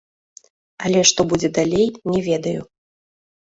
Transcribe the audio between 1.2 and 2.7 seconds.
будзе далей, не ведаю.